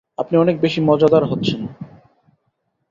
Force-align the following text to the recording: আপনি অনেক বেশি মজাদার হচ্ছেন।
আপনি 0.17 0.35
অনেক 0.37 0.55
বেশি 0.61 0.79
মজাদার 0.81 1.23
হচ্ছেন। 1.25 1.61